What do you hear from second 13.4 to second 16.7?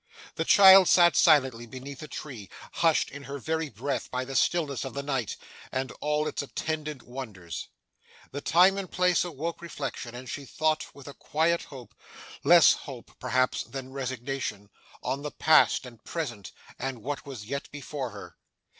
than resignation on the past, and present,